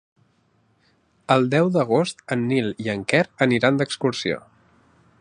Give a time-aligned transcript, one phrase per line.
[1.35, 4.43] El deu d'agost en Nil i en Quer aniran d'excursió.